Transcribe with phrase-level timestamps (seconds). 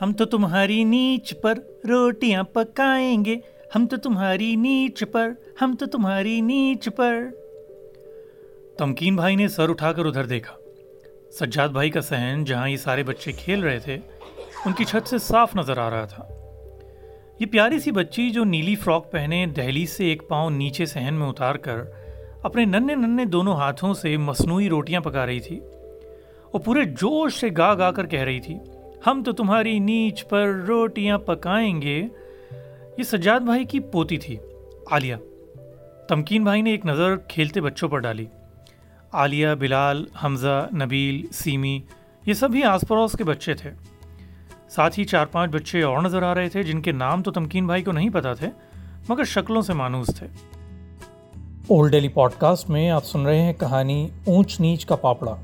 [0.00, 3.40] हम तो तुम्हारी नीच पर रोटियाँ पकाएँगे।
[3.74, 7.24] हम तो तुम्हारी नीच पर, हम तो तुम्हारी नीच पर।
[8.78, 10.56] तमकीन भाई ने सर उठाकर उधर देखा।
[11.40, 13.96] सज्जाद भाई का सहन जहाँ ये सारे बच्चे खेल रहे थे,
[14.66, 16.28] उनकी छत से साफ़ नज़र आ रहा था।
[17.40, 21.26] ये प्यारी सी बच्ची जो नीली फ्रॉक पहने दहली से एक पाँव नीचे सहन में
[21.26, 21.86] उतार कर
[22.44, 27.50] अपने नन्हे नन्हे दोनों हाथों से मसनू रोटियाँ पका रही थी, वो पूरे जोश से
[27.50, 28.60] गा गा कर कह रही थी
[29.04, 31.98] हम तो तुम्हारी नीच पर रोटियाँ पकाएँगे।
[32.98, 34.38] ये सज्जाद भाई की पोती थी,
[34.92, 35.16] आलिया।
[36.08, 38.28] तमकीन भाई ने एक नज़र खेलते बच्चों पर डाली।
[39.14, 41.84] आलिया, बिलाल, हमज़ा, नबील, सीमी,
[42.28, 43.70] ये सभी आस पड़ोस के बच्चे थे।
[44.70, 47.82] साथ ही चार पाँच बच्चे और नज़र आ रहे थे, जिनके नाम तो तमकीन भाई
[47.82, 48.50] को नहीं पता थे,
[49.10, 50.26] मगर शक्लों से मानूस थे।
[51.70, 55.38] ओल्ड डेली पॉडकास्ट में आप सुन रहे हैं कहानी ऊंच नीच का पापड़ा।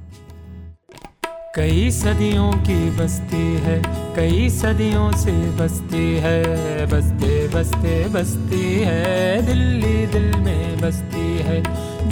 [1.55, 3.83] कई सदियों की बस्ती है,
[4.17, 11.63] कई सदियों से बस्ती है, बसते बसते, बसती है। दिल्ली दिल में बसती है,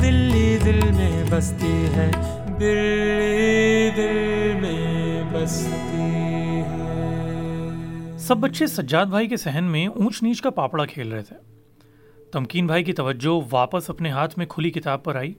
[0.00, 2.08] दिल्ली दिल में बसती है,
[2.58, 6.08] दिल्ली दिल में बसती
[6.70, 11.36] है। सब बच्चे सज्जाद भाई के सहन में ऊंच नीच का पापड़ा खेल रहे थे।
[12.33, 15.36] तमकीन भाई की तवज्जो वापस अपने हाथ में खुली किताब पर आई।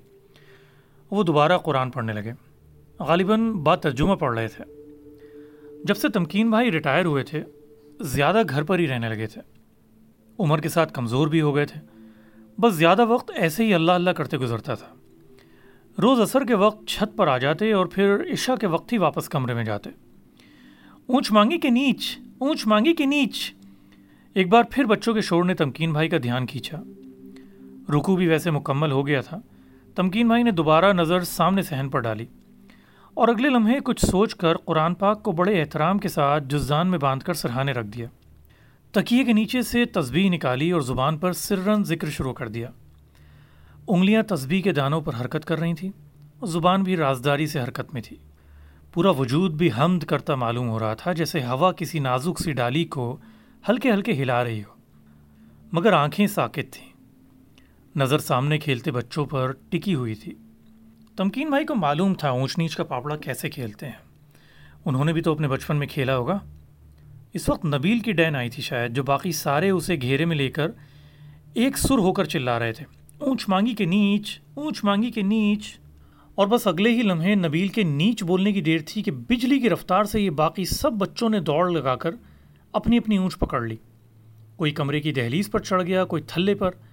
[1.11, 2.53] वो दोबारा कुरान पढ़ने लगे।
[2.99, 4.63] गालिबन बात तर्जुमा पढ़ रहे थे।
[5.86, 7.44] जब से तमकीन भाई रिटायर हुए थे,
[8.02, 9.41] ज़्यादा घर पर ही रहने लगे थे।
[10.39, 11.80] उम्र के साथ कमज़ोर भी हो गए थे।
[12.58, 14.95] बस ज़्यादा वक्त ऐसे ही अल्लाह अल्लाह करते गुजरता था।
[15.97, 19.28] रोज़ असर के वक्त छत पर आ जाते और फिर इशा के वक्त ही वापस
[19.28, 19.89] कमरे में जाते।
[21.09, 23.53] ऊंच मांगी के नीच, ऊंच मांगी के नीच।
[24.35, 26.81] एक बार फिर बच्चों के शोर ने तमकीन भाई का ध्यान खींचा।
[27.89, 29.41] रुकू भी वैसे मुकम्मल हो गया था।
[29.97, 32.28] तमकीन भाई ने दोबारा नज़र सामने सहन पर डाली।
[33.17, 37.00] और अगले लम्हे कुछ सोच कर कुरान पाक को बड़े एहतराम के साथ जुजान में
[37.00, 38.09] बांधकर सरहाने रख दिया।
[38.94, 42.72] तकिए के नीचे से तस्बीह निकाली और ज़ुबान पर सिर्रन ज़िक्र शुरू कर दिया।
[43.88, 45.90] उंगलियाँ तस्बीह के दानों पर हरकत कर रही थीं
[46.41, 48.19] और ज़ुबान भी राजदारी से हरकत में थी।
[48.94, 52.84] पूरा वजूद भी हमद करता मालूम हो रहा था जैसे हवा किसी नाजुक सी डाली
[52.85, 53.12] को
[53.68, 54.75] हल्के हल्के हिला रही हो।
[55.74, 56.91] मगर आँखें साकित थीं।
[57.95, 60.38] नज़र सामने खेलते बच्चों पर टिकी हुई थी।
[61.18, 64.00] तमकीन भाई को मालूम था ऊंच नीच का पापड़ा कैसे खेलते हैं।
[64.85, 66.44] उन्होंने भी तो अपने बचपन में खेला होगा।
[67.35, 70.72] इस वक्त नबील की डैन आई थी शायद, जो बाकी सारे उसे घेरे में लेकर
[71.57, 72.85] एक सुर होकर चिल्ला रहे थे।
[73.22, 75.79] ऊंच मांगी के नीच, ऊंच मांगी के नीच।
[76.38, 79.68] और बस अगले ही लम्हे नबील के नीच बोलने की देर थी कि बिजली की
[79.68, 82.13] रफ्तार से ये बाकी सब बच्चों ने दौड़ लगाकर
[82.75, 83.80] अपनी अपनी ऊंच पकड़ ली।
[84.57, 86.93] कोई कमरे की दहलीज पर चढ़ गया, कोई थल्ले पर।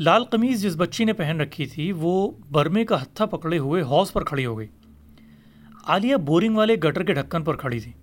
[0.00, 4.10] लाल कमीज जिस बच्ची ने पहन रखी थी, वो बर्मे का हत्था पकड़े हुए हौस
[4.10, 4.68] पर खड़ी हो गई।
[5.86, 7.94] आलिया बोरिंग वाले गटर के ढक्कन पर खड़ी थी।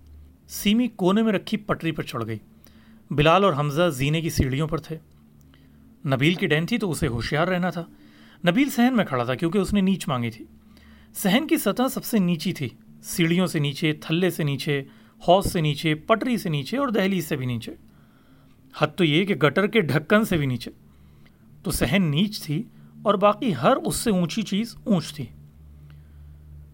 [0.48, 2.40] सीमी कोने में रखी पटरी पर चढ़ गई।
[3.12, 4.98] बिलाल और हमजा जीने की सीढ़ियों पर थे।
[6.06, 7.88] नबील की डैन थी तो उसे होशियार रहना था।
[8.46, 10.48] नबील सहन में खड़ा था क्योंकि उसने नीच मांगी थी।
[11.14, 14.86] सहन की सतह सबसे नीची थी। सीढ़ियों से नीचे, थल्ले से नीचे,
[15.28, 17.76] हौस से नीचे, पटरी से नीचे और दहलीज से भी नीचे।
[18.80, 20.72] हद तो ये कि गटर के ढक्कन से भी नीचे।
[21.64, 22.64] तो सहन नीच थी
[23.06, 25.28] और बाकी हर उससे ऊँची चीज़ ऊंच थी।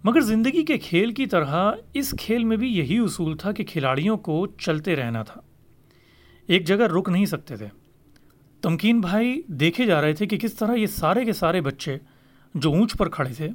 [0.07, 4.17] मगर ज़िंदगी के खेल की तरह इस खेल में भी यही उसूल था कि खिलाड़ियों
[4.17, 5.43] को चलते रहना था।
[6.49, 7.71] एक जगह रुक नहीं सकते थे।
[8.63, 12.01] तमकीन भाई देखे जा रहे थे कि किस तरह ये सारे के सारे बच्चे
[12.55, 13.53] जो ऊंच पर खड़े थे,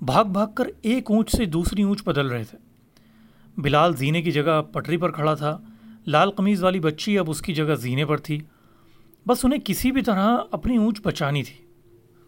[0.00, 2.58] भाग भाग कर एक ऊंच से दूसरी ऊंच बदल रहे थे।
[3.58, 5.62] बिलाल जीने की जगह पटरी पर खड़ा था,
[6.08, 8.42] लाल कमीज़ वाली बच्ची अब उसकी जगह जीने पर थी।
[9.26, 11.58] बस उन्हें किसी भी तरह अपनी ऊंच बचानी थी।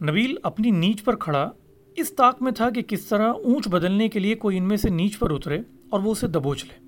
[0.00, 1.50] नबील अपनी नीच पर खड़ा
[1.96, 5.14] इस ताक में था कि किस तरह ऊंच बदलने के लिए कोई इनमें से नीच
[5.14, 6.78] पर उतरे और वो उसे दबोच ले।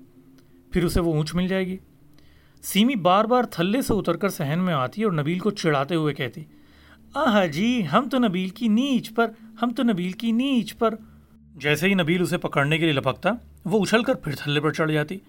[0.73, 1.79] फिर उसे वो ऊंच मिल जाएगी।
[2.63, 6.45] सीमी बार बार थल्ले से उतरकर सहन में आती और नबील को चिढ़ाते हुए कहती,
[7.17, 10.97] आह जी, हम तो नबील की नीच पर, हम तो नबील की नीच पर।
[11.57, 13.37] जैसे ही नबील उसे पकड़ने के लिए लपकता,
[13.67, 15.21] वो उछलकर फिर थल्ले पर चढ़ जाती।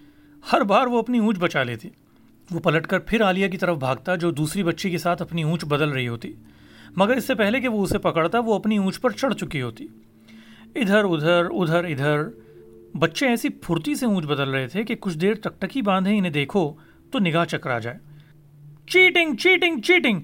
[0.45, 1.91] हर बार वो अपनी ऊंच बचा लेती।
[2.51, 5.89] वो पलटकर फिर आलिया की तरफ़ भागता जो दूसरी बच्ची के साथ अपनी ऊँच बदल
[5.89, 6.35] रही होती।
[6.97, 9.89] मगर इससे पहले कि वो उसे पकड़ता, वो अपनी ऊंच पर चढ़ चुकी होती।
[10.77, 12.41] इधर, उधर उधर, इधर,
[12.95, 16.79] बच्चे ऐसी फुर्ती से ऊँच बदल रहे थे कि कुछ देर टकटकी बांधे इन्हें देखो
[17.13, 17.99] तो निगाह चकरा जाए।
[18.89, 20.21] Cheating cheating cheating!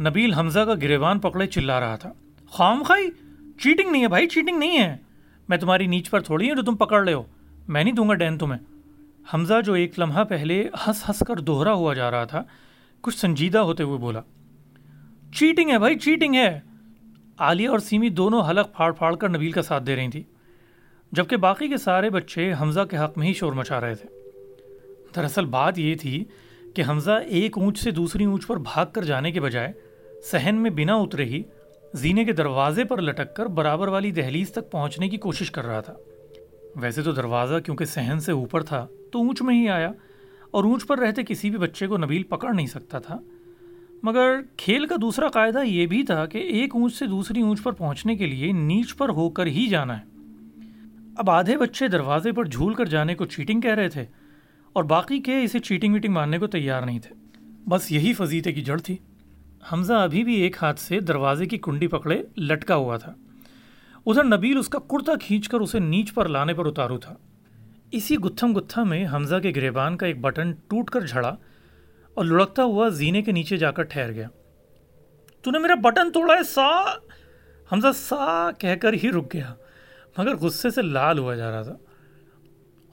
[0.00, 2.16] Nabeel Hamza का गिरेबान पकड़े चिल्ला रहा था।
[2.54, 3.08] खाम खाई!
[3.60, 5.00] चीटिंग नहीं है भाई, चीटिंग नहीं है।
[5.50, 7.28] मैं तुम्हारी नीच पर थोड़ी हूँ जो तुम पकड़ ले हो।
[7.68, 8.60] मैं नहीं दूँगा डैन तुम्हें।
[9.28, 12.46] हमज़ा जो एक लम्हा पहले हंस हंस कर दोहरा हुआ जा रहा था,
[13.04, 14.22] कुछ संजीदा होते हुए बोला,
[15.32, 16.62] चीटिंग है भाई, चीटिंग है।
[17.38, 20.26] आलिया और सीमी दोनों हलक फाड़ फाड़ कर नबील का साथ दे रही थी,
[21.12, 24.08] जबकि बाकी के सारे बच्चे हमज़ा के हक में ही शोर मचा रहे थे।
[25.14, 26.18] दरअसल बात ये थी
[26.76, 29.74] कि हमजा एक ऊंच से दूसरी ऊंच पर भाग कर जाने के बजाय
[30.32, 31.44] सहन में बिना उतरे ही
[31.96, 35.80] जीने के दरवाजे पर लटक कर बराबर वाली दहलीज तक पहुँचने की कोशिश कर रहा
[35.82, 36.00] था।
[36.78, 39.92] वैसे तो दरवाज़ा क्योंकि सहन से ऊपर था तो ऊंच में ही आया
[40.54, 43.22] और ऊंच पर रहते किसी भी बच्चे को नबील पकड़ नहीं सकता था।
[44.02, 47.72] मगर खेल का दूसरा कायदा ये भी था कि एक ऊंच से दूसरी ऊंच पर
[47.72, 50.06] पहुँचने के लिए नीच पर होकर ही जाना है।
[51.18, 54.06] अब आधे बच्चे दरवाजे पर झूल कर जाने को चीटिंग कह रहे थे
[54.76, 57.14] और बाकी के इसे चीटिंग वीटिंग मानने को तैयार नहीं थे।
[57.68, 58.98] बस यही फजीते की जड़ थी।
[59.70, 63.16] हमजा अभी भी एक हाथ से दरवाजे की कुंडी पकड़े लटका हुआ था।
[64.08, 67.18] उधर नबील उसका कुर्ता खींचकर उसे नीच पर लाने पर उतारू था।
[67.92, 71.36] इसी गुत्थम गुत्था में हमजा के गिरेबान का एक बटन टूट कर झड़ा
[72.16, 74.28] और लुढ़कता हुआ जीने के नीचे जाकर ठहर गया।
[75.44, 77.00] तूने मेरा बटन तोड़ा है, सा
[77.70, 79.56] हमजा सा कहकर ही रुक गया,
[80.20, 81.78] मगर गुस्से से लाल हुआ जा रहा था।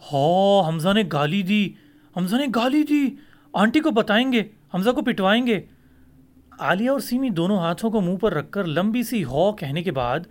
[0.01, 1.75] हो, हमजा ने गाली दी,
[2.15, 3.17] हमजा ने गाली दी।
[3.57, 5.63] आंटी को बताएँगे, हमजा को पिटवाएँगे।
[6.61, 10.27] आलिया और सीमी दोनों हाथों को मुँह पर रखकर लंबी सी हौ कहने के बाद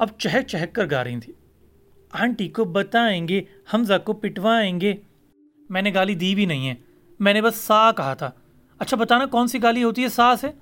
[0.00, 1.34] अब चहक चहक कर गा रही थी।
[2.14, 4.98] आंटी को बताएँगे, हमजा को पिटवाएँगे।
[5.70, 6.84] मैंने गाली दी भी नहीं है।
[7.20, 8.36] मैंने बस सा कहा था।
[8.80, 10.54] अच्छा बताना कौन सी गाली होती है, सा से?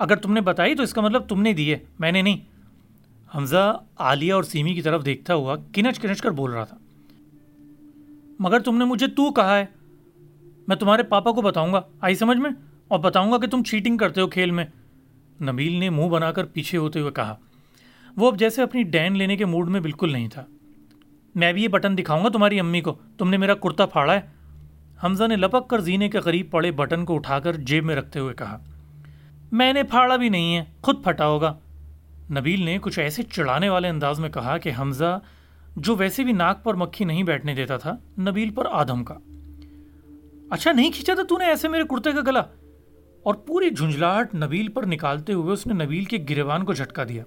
[0.00, 2.42] अगर तुमने बताई तो इसका मतलब तुमने दी है, मैंने नहीं।
[3.32, 6.80] हमजा आलिया और सीमी की तरफ़ देखता हुआ किनच किनच कर बोल रहा था।
[8.40, 9.74] मगर तुमने मुझे तू कहा है।
[10.68, 12.54] मैं तुम्हारे पापा को बताऊँगा, आई समझ में?
[12.90, 14.72] और बताऊँगा कि तुम चीटिंग करते हो खेल में।
[15.42, 17.38] नबील ने मुँह बनाकर पीछे होते हुए कहा
[18.18, 20.46] वो अब जैसे अपनी डैन लेने के मूड में बिल्कुल नहीं था।
[21.36, 24.32] मैं भी ये बटन दिखाऊँगा तुम्हारी अम्मी को। तुमने मेरा कुर्ता फाड़ा है।
[25.00, 28.32] हमजा ने लपक कर जीने के करीब पड़े बटन को उठाकर जेब में रखते हुए
[28.32, 28.60] कहा,
[29.52, 31.56] मैंने फाड़ा भी नहीं है, खुद फटा होगा।
[32.30, 35.20] नबील ने कुछ ऐसे चिढ़ाने वाले अंदाज में कहा कि हमजा
[35.78, 39.14] जो वैसे भी नाक पर मक्खी नहीं बैठने देता था, नबील पर आधम का।
[40.52, 42.46] अच्छा नहीं खींचा था तूने ऐसे मेरे कुर्ते का गला?
[43.26, 47.24] और पूरी झुंझलाहट नबील पर निकालते हुए उसने नबील के गिरेबान को झटका दिया।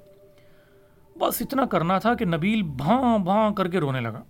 [1.17, 4.23] बस इतना करना था कि नबील भां भां करके रोने लगा।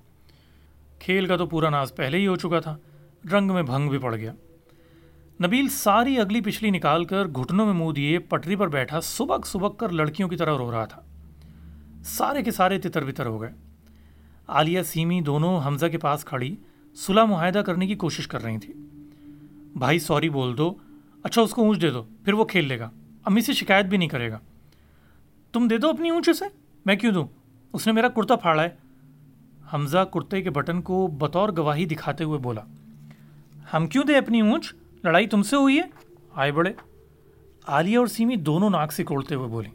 [1.01, 2.79] खेल का तो पूरा नाज पहले ही हो चुका था,
[3.23, 4.33] रंग में भंग भी पड़ गया।
[5.41, 9.75] नबील सारी अगली पिछली निकाल कर घुटनों में मुँह दिए पटरी पर बैठा सुबक सुबक
[9.79, 11.03] कर लड़कियों की तरह रो रहा था।
[12.07, 13.51] सारे के सारे तितर बितर हो गए।
[14.49, 16.57] आलिया सीमी दोनों हमजा के पास खड़ी
[16.95, 18.73] सुलह मुहिदा करने की कोशिश कर रही थी।
[19.77, 20.79] भाई, सॉरी बोल दो।
[21.25, 22.91] अच्छा उसको ऊँच दे दो, फिर वो खेल लेगा।
[23.27, 24.39] अम्मी से शिकायत भी नहीं करेगा।
[25.53, 26.49] तुम दे दो अपनी ऊँच से।
[26.87, 27.27] मैं क्यों दूँ?
[27.73, 28.77] उसने मेरा कुर्ता फाड़ा है।
[29.71, 32.63] हमजा कुर्ते के बटन को बतौर गवाही दिखाते हुए बोला,
[33.71, 34.73] हम क्यों दे अपनी ऊँच?
[35.05, 35.89] लड़ाई तुमसे हुई है?
[36.37, 36.75] आए बड़े
[37.67, 39.69] आलिया और सीमी दोनों नाक से कोड़ते हुए बोली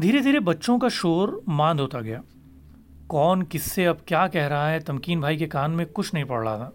[0.00, 2.22] धीरे धीरे बच्चों का शोर मांद होता गया।
[3.08, 4.80] कौन, किससे, अब क्या कह रहा है?
[4.80, 6.72] तमकीन भाई के कान में कुछ नहीं पड़ रहा था।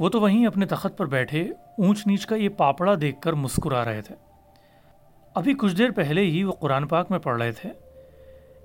[0.00, 4.02] वो तो वहीं अपने तखत पर बैठे ऊंच नीच का ये पापड़ा देखकर मुस्कुरा रहे
[4.02, 4.14] थे।
[5.36, 7.87] अभी कुछ देर पहले ही वो कुरान पाक में पढ़ रहे थे।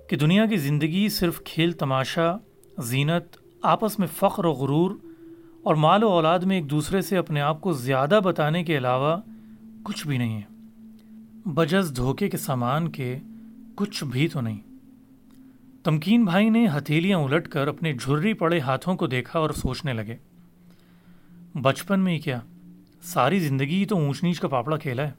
[0.09, 2.39] कि दुनिया की ज़िंदगी सिर्फ़ खेल, तमाशा,
[2.81, 3.31] जीनत,
[3.63, 5.01] आपस में फ़ख्र और गुरूर
[5.65, 9.15] और माल और औलाद में एक दूसरे से अपने आप को ज़्यादा बताने के अलावा
[9.85, 10.47] कुछ भी नहीं है।
[11.50, 13.15] बजस धोखे के सामान के
[13.77, 14.59] कुछ भी तो नहीं।
[15.85, 20.17] तमकीन भाई ने हथेलियाँ उलटकर अपने झुर्री पड़े हाथों को देखा और सोचने लगे,
[21.57, 22.42] बचपन में ही क्या
[23.06, 25.16] सारी ज़िंदगी तो ऊंच नीच का पापड़ा खेला है?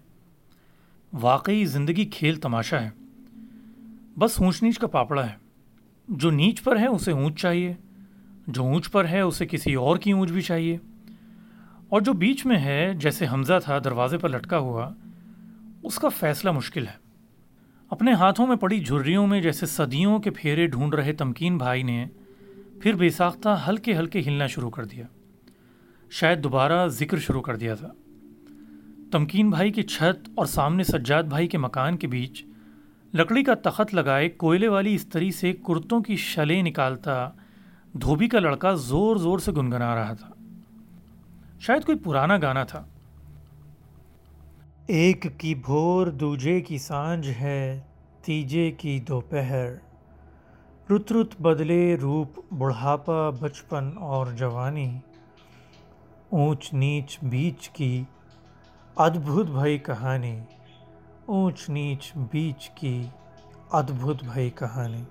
[1.13, 2.93] वाकई ज़िंदगी खेल तमाशा है।
[4.19, 5.41] बस ऊंच नीच का पापड़ा है।
[6.11, 7.77] जो नीच पर है, उसे ऊंच चाहिए।
[8.49, 10.81] जो ऊंच पर है, उसे किसी और की ऊंच भी चाहिए।
[11.93, 14.95] और जो बीच में है, जैसे हमजा था, दरवाजे पर लटका हुआ,
[15.85, 17.01] उसका फैसला मुश्किल है।
[17.93, 22.11] अपने हाथों में पड़ी झुर्रियों में, जैसे सदियों के फेरे ढूंढ रहे तमकीन भाई ने,
[22.83, 25.07] फिर बेसाख्ता हल्के हल्के हिलना शुरू कर दिया।
[26.11, 27.95] शायद दोबारा ज़िक्र शुरू कर दिया था।
[29.13, 32.45] तमकीन भाई की छत और सामने सज्जाद भाई के मकान के बीच
[33.15, 37.37] लकड़ी का तखत लगाए कोयले वाली स्त्री से कुर्तों की शलें निकालता,
[37.97, 40.35] धोबी का लड़का ज़ोर ज़ोर से गुनगुना रहा था।
[41.61, 42.89] शायद कोई पुराना गाना था।
[44.91, 47.87] एक की भोर, दूजे की साँझ है,
[48.25, 49.81] तीजे की दोपहर।
[50.91, 55.01] रुत रुत बदले रूप, बुढ़ापा, बचपन और जवानी।
[56.33, 58.07] ऊंच नीच बीच की
[58.99, 60.43] अद्भुत भई कहानी।
[61.29, 63.11] ऊंच नीच बीच की
[63.75, 65.07] अद्भुत भई कहानी।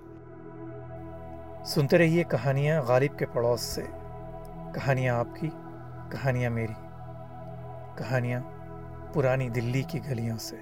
[1.69, 3.81] सुनते रहिए कहानियाँ गालिब के पड़ोस से।
[4.75, 5.47] कहानियाँ आपकी,
[6.17, 6.73] कहानियाँ मेरी।
[7.99, 8.41] कहानियाँ
[9.13, 10.57] पुरानी दिल्ली की गलियों से।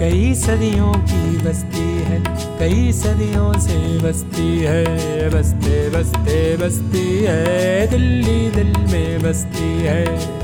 [0.00, 2.22] कई सदियों की बस्ती है,
[2.58, 4.84] कई सदियों से बस्ती है,
[5.30, 10.36] बसते बसते, बस्ती है। दिल्ली दिल में बस्ती है।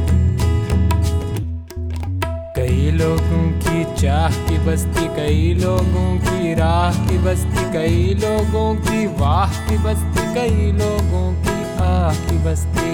[2.93, 9.51] लोगों की चाह की बस्ती, कई लोगों की राह की बस्ती, कई लोगों की वाह
[9.69, 12.93] की बस्ती, कई लोगों की आह की बस्ती।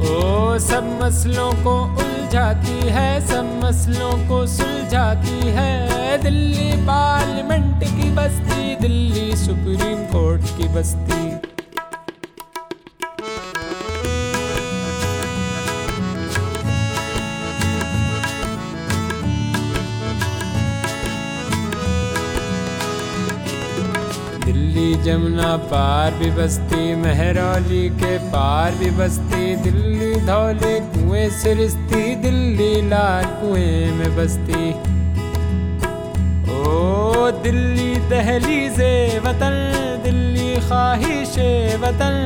[0.00, 8.76] ओ, सब मसलों को उलझाती है, सब मसलों को सुलझाती है। दिल्ली पार्लियामेंट की बस्ती,
[8.76, 11.33] दिल्ली सुप्रीम कोर्ट की बस्ती।
[25.04, 32.88] जमुना पार भी बस्ती, मेहरौली के पार भी बस्ती, दिल्ली धौले कुएँ से रिश्ती दिल्ली
[32.88, 34.70] लाल कुएँ में बस्ती।
[36.56, 39.56] ओ दिल्ली दहलीजे वतन,
[40.04, 41.36] दिल्ली ख्वाहिश
[41.82, 42.16] वतन,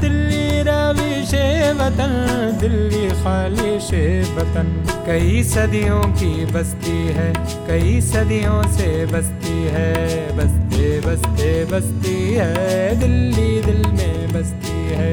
[0.00, 1.34] दिल्ली रविश
[1.80, 2.14] वतन,
[2.60, 3.90] दिल्ली खालिश
[4.38, 4.70] वतन।
[5.06, 7.32] कई सदियों की बस्ती है,
[7.68, 9.92] कई सदियों से बस्ती है,
[10.36, 15.12] बसते बसते। बसती है, दिल्ली दिल में बसती है।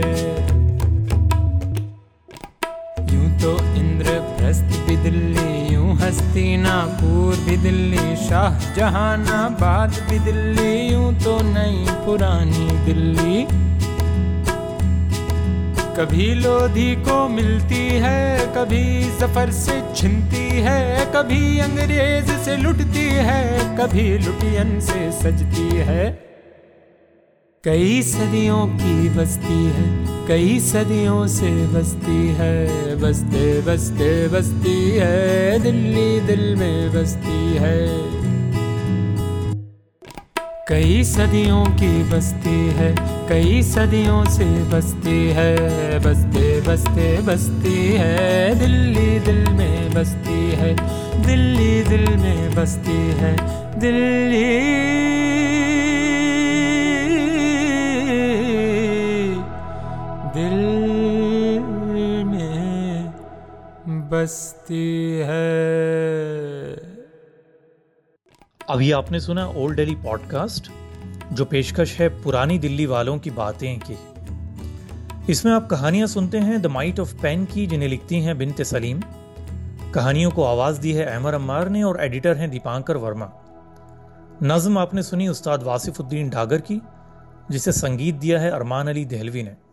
[3.13, 11.39] यूँ तो इंद्रप्रस्थ भी दिल्ली, यूँ हस्तिनापुर भी दिल्ली शाह जहानाबाद भी दिल्ली, यूँ तो
[11.43, 13.45] नई पुरानी दिल्ली।
[15.97, 18.83] कभी लोधी को मिलती है, कभी
[19.19, 23.43] सफ़र से छिनती है, कभी अंग्रेज़ से लुटती है,
[23.77, 26.34] कभी लुटियन से सजती है।
[27.65, 29.85] कई सदियों की बस्ती है,
[30.27, 37.87] कई सदियों से बसती है, बसते बसते, बसती है, दिल्ली दिल में बसती है।
[40.69, 42.95] कई सदियों की बस्ती है,
[43.29, 50.75] कई सदियों से बसती है, बसते बसते, बसती है, दिल्ली दिल में बसती है,
[51.25, 53.35] दिल्ली दिल में बसती है,
[53.79, 55.24] दिल्ली
[64.25, 66.75] बसती है।
[68.69, 70.71] अभी आपने सुना ओल्ड दिल्ली पॉडकास्ट
[71.33, 73.97] जो पेशकश है पुरानी दिल्ली वालों की बातें की।
[75.31, 79.01] इसमें आप कहानियाँ सुनते हैं द माइट ऑफ़ पेन की, जिन्हें लिखती हैं बिनते सलीम।
[79.93, 83.31] कहानियों को आवाज़ दी है अहमर अम्मार ने और एडिटर हैं दीपांकर वर्मा।
[84.43, 86.81] नज्म आपने सुनी उस्ताद वासिफुद्दीन ढागर की,
[87.51, 89.64] जिसे संगीत दिया है अरमान अली दहलवी ने।